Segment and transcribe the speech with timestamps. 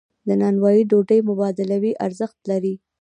[0.27, 2.75] د نانوایی ډوډۍ مبادلوي ارزښت لري.